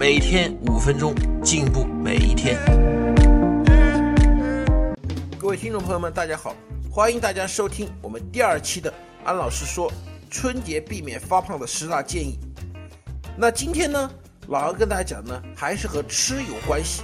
[0.00, 1.14] 每天五分钟，
[1.44, 2.58] 进步每一天。
[5.38, 6.56] 各位听众朋友们，大家好，
[6.90, 8.90] 欢迎大家收听我们第二期的
[9.24, 9.92] 安老师说
[10.30, 12.38] 春节避免发胖的十大建议。
[13.36, 14.10] 那今天呢，
[14.48, 17.02] 老安跟大家讲呢，还是和吃有关系。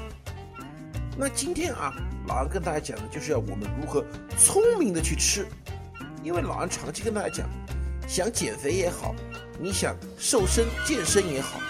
[1.18, 1.92] 那今天啊，
[2.26, 4.02] 老安跟大家讲的就是要我们如何
[4.38, 5.46] 聪明的去吃，
[6.22, 7.46] 因为老安长期跟大家讲，
[8.08, 9.14] 想减肥也好。
[9.60, 11.60] 你想瘦身健身也好，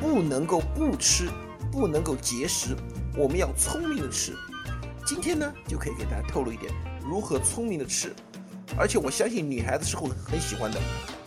[0.00, 1.28] 不能够不吃，
[1.70, 2.76] 不能够节食，
[3.16, 4.34] 我们要聪明的吃。
[5.04, 8.14] 今天呢，就可以给大家透露一点如何聪明的吃，
[8.76, 10.78] 而且我相信女孩子是会很喜欢的，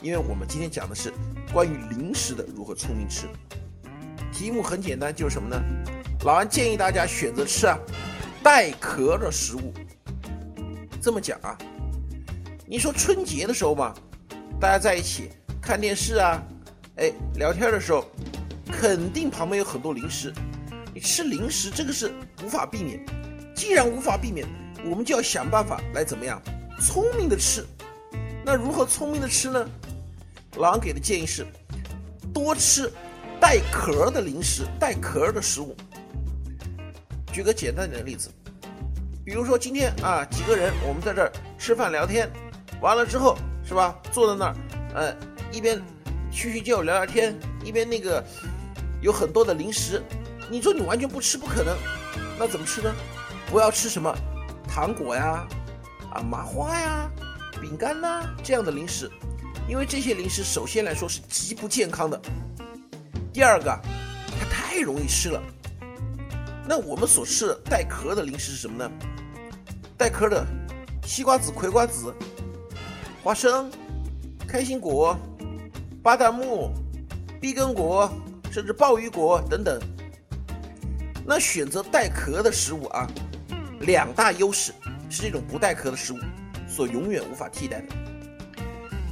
[0.01, 1.11] 因为我们今天讲的是
[1.53, 3.27] 关于零食的如何聪明吃。
[4.31, 5.61] 题目很简单，就是什么呢？
[6.23, 7.77] 老安建议大家选择吃啊
[8.43, 9.73] 带壳的食物。
[11.01, 11.57] 这么讲啊，
[12.67, 13.93] 你说春节的时候嘛，
[14.59, 15.29] 大家在一起。
[15.61, 16.43] 看电视啊，
[16.95, 18.03] 哎，聊天的时候，
[18.71, 20.33] 肯定旁边有很多零食。
[20.93, 22.11] 你吃零食这个是
[22.43, 23.05] 无法避免，
[23.53, 24.47] 既然无法避免，
[24.85, 26.41] 我们就要想办法来怎么样
[26.79, 27.65] 聪明的吃。
[28.43, 29.69] 那如何聪明的吃呢？
[30.57, 31.45] 狼给的建议是，
[32.33, 32.91] 多吃
[33.39, 35.75] 带壳的零食，带壳的食物。
[37.31, 38.29] 举个简单点的例子，
[39.23, 42.29] 比如说今天啊，几个人我们在这儿吃饭聊天，
[42.81, 44.55] 完了之后是吧，坐在那儿，
[44.95, 45.31] 呃。
[45.53, 45.81] 一边
[46.31, 48.23] 叙叙旧聊聊天，一边那个
[49.01, 50.01] 有很多的零食，
[50.49, 51.75] 你说你完全不吃不可能，
[52.37, 52.93] 那怎么吃呢？
[53.49, 54.15] 不要吃什么
[54.67, 55.47] 糖果呀、
[56.13, 57.11] 啊麻花呀、
[57.59, 59.09] 饼干呐这样的零食，
[59.67, 62.21] 因为这些零食首先来说是极不健康的，
[63.33, 63.65] 第二个
[64.39, 65.41] 它太容易吃了。
[66.67, 68.91] 那我们所吃的带壳的零食是什么呢？
[69.97, 70.45] 带壳的
[71.03, 72.13] 西瓜子、葵瓜子、
[73.23, 73.71] 花生、
[74.47, 75.17] 开心果。
[76.03, 76.71] 巴旦木、
[77.39, 78.11] 碧根果，
[78.51, 79.81] 甚至鲍鱼果等等。
[81.25, 83.07] 那选择带壳的食物啊，
[83.79, 84.73] 两大优势
[85.09, 86.17] 是这种不带壳的食物
[86.67, 87.87] 所永远无法替代的。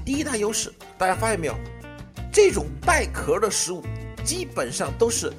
[0.03, 1.55] 第一大优势，大家发现没有？
[2.31, 3.83] 这种带壳的食物
[4.23, 5.31] 基本上都是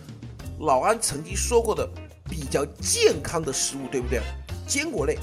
[0.61, 1.88] 老安曾经说过的
[2.25, 4.22] 比较健康的食物，对不对？
[4.67, 5.19] 坚果类，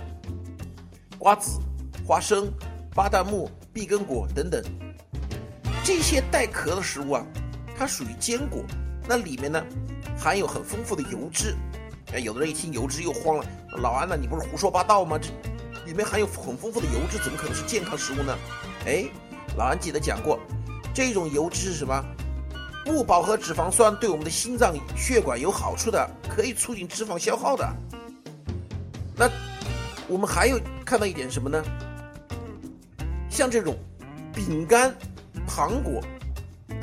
[1.17, 1.59] 瓜子、
[2.05, 2.51] 花生、
[2.93, 4.61] 巴旦木、碧根果等等。
[5.83, 7.25] 这些带壳的食物啊，
[7.77, 8.63] 它属于坚果，
[9.07, 9.63] 那里面呢
[10.17, 11.55] 含有很丰富的油脂。
[12.13, 13.45] 哎，有的人一听油脂又慌了，
[13.81, 15.19] 老安呢，你不是胡说八道吗？
[15.19, 15.29] 这
[15.85, 18.35] 里面含有很丰富的油脂，怎么可能是健康食物呢？
[18.85, 19.05] 哎，
[19.57, 20.39] 老安记得讲过，
[20.93, 22.03] 这种油脂是什么？
[22.83, 27.69] 不饱和脂肪酸，对我们的心脏血管有好处的，可以促进脂肪消耗的。
[29.15, 29.29] 那
[30.07, 31.63] 我们还有看到一点什么呢？
[33.29, 33.77] 像这种
[34.33, 34.95] 饼干。
[35.47, 36.03] 糖果，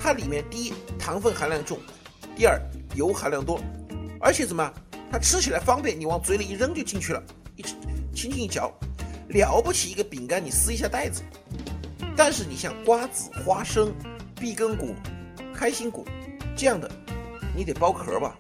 [0.05, 1.79] 它里面第一糖分含量重，
[2.37, 2.61] 第二
[2.95, 3.59] 油含量多，
[4.21, 4.71] 而且怎么
[5.11, 7.23] 它吃起来方便，你往嘴里一扔就进去了，
[7.57, 8.71] 一轻轻一嚼，
[9.29, 11.23] 了不起一个饼干，你撕一下袋子。
[12.15, 13.95] 但是你像瓜子、花生、
[14.39, 14.91] 碧根果、
[15.55, 16.05] 开心果
[16.55, 16.87] 这样的，
[17.57, 18.37] 你得剥壳吧？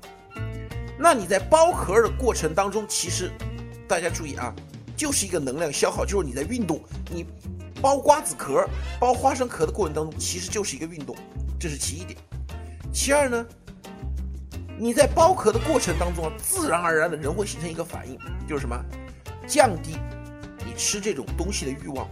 [0.98, 3.32] 那你在剥壳的过程当中，其实
[3.88, 4.54] 大家注意啊，
[4.94, 6.78] 就是一个能量消耗，就是你在运动，
[7.10, 7.24] 你。
[7.82, 8.66] 剥瓜子壳、
[8.98, 11.14] 剥花生壳的过程当中，其实就是一个运动，
[11.64, 12.18] 这是其一点。
[12.92, 13.46] 其二呢，
[14.78, 18.78] 你在剥壳的过程当中啊，自然而然的人会形成一个反应，就是什么？
[19.46, 19.96] 降低
[20.58, 22.06] 你吃这种东西的欲望。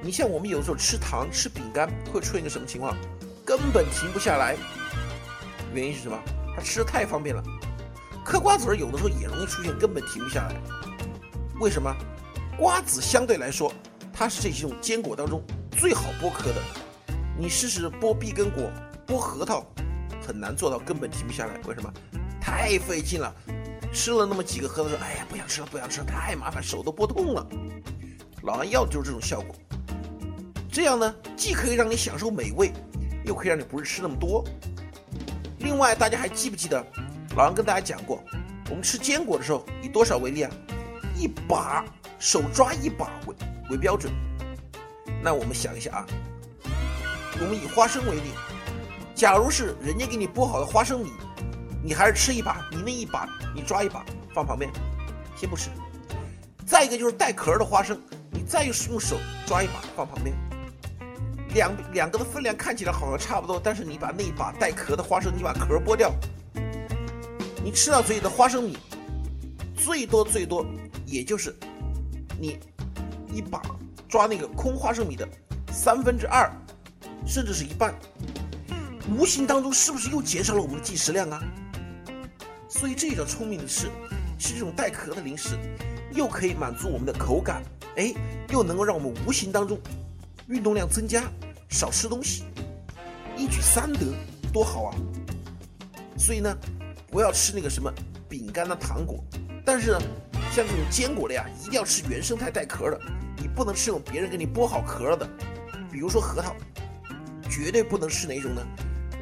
[0.00, 2.96] 你像我们有的时候吃糖、吃饼干，会出现一个什么情况？
[3.44, 4.54] 根本停不下来。
[5.74, 6.16] 原因是什么？
[6.54, 7.42] 它吃的太方便了。
[8.24, 10.54] 嗑瓜子儿有的时候也容易出现根本停不下来。
[11.58, 11.92] 为什么？
[12.56, 13.74] 瓜子相对来说。
[14.12, 15.42] 它是这些种坚果当中
[15.76, 16.62] 最好剥壳的，
[17.36, 18.70] 你试试剥碧根果、
[19.06, 19.66] 剥核桃，
[20.24, 21.58] 很难做到根本停不下来。
[21.66, 21.92] 为什么？
[22.40, 23.34] 太费劲了，
[23.92, 27.46] 吃了那么几个核桃说：“哎呀，不想吃了，不想吃了，太麻烦，手都剥痛了。”
[28.44, 29.56] 老安要的就是这种效果，
[30.70, 32.72] 这样呢，既可以让你享受美味，
[33.24, 34.44] 又可以让你不是吃那么多。
[35.58, 36.84] 另外，大家还记不记得
[37.36, 38.22] 老安跟大家讲过，
[38.68, 40.50] 我们吃坚果的时候以多少为例啊？
[41.16, 41.84] 一把
[42.18, 43.34] 手抓一把为。
[43.70, 44.12] 为标准，
[45.22, 46.06] 那我们想一下啊，
[47.40, 48.30] 我们以花生为例，
[49.14, 51.10] 假如是人家给你剥好的花生米，
[51.82, 54.70] 你还是吃一把，你那一把你抓一把放旁边，
[55.36, 55.70] 先不吃。
[56.64, 58.00] 再一个就是带壳的花生，
[58.30, 60.34] 你再用用手抓一把放旁边。
[61.54, 66.12] 两两个的分量看起来好像差不多，但是你把那一把带壳的花生，你把壳剥掉，
[67.62, 68.78] 你吃到嘴里的花生米，
[69.76, 70.64] 最多最多
[71.04, 71.54] 也就是
[72.40, 72.58] 你
[73.32, 73.60] 一把
[74.08, 75.28] 抓那个空花生米的
[75.72, 76.50] 三分之二，
[77.26, 77.94] 甚至是一半。
[79.08, 81.42] 无形当中是不是又减少了我们的进食量啊？
[82.68, 83.88] 所以这叫聪明的吃，
[84.38, 85.56] 吃这种带壳的零食，
[86.12, 87.62] 又可以满足我们的口感，
[87.96, 88.12] 哎，
[88.48, 89.78] 又能够让我们无形当中
[90.48, 91.22] 运动量增加，
[91.68, 92.44] 少吃东西，
[93.36, 94.00] 一举三得，
[94.52, 94.96] 多好啊！
[96.16, 96.56] 所以呢，
[97.10, 97.92] 不要吃那个什么
[98.28, 99.22] 饼干的糖果，
[99.64, 100.00] 但是呢，
[100.50, 102.98] 像这种坚果类啊，一定要吃原生态带壳的，
[103.36, 105.28] 你不能吃那种别人给你剥好壳了的，
[105.92, 106.56] 比如说核桃，
[107.48, 108.62] 绝对不能吃哪种呢？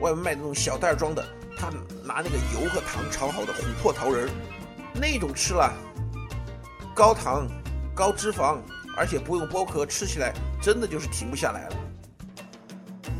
[0.01, 1.25] 外面卖那种小袋装的，
[1.57, 1.69] 他
[2.05, 4.31] 拿那个油和糖炒好的琥珀桃仁儿，
[4.95, 5.73] 那种吃了
[6.95, 7.47] 高糖、
[7.95, 8.59] 高脂肪，
[8.97, 11.77] 而且不用剥壳，吃起来真的就是停不下来了。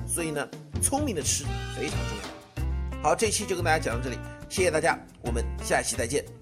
[0.06, 0.46] 所以呢，
[0.82, 1.44] 聪明的吃
[1.76, 3.02] 非常重要。
[3.02, 6.41] 好，这期就跟大家讲到这里，谢谢大家，我们下期再见。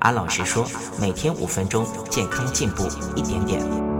[0.00, 0.64] 安老师说，
[1.00, 3.97] 每天五分钟，健康进步一点点。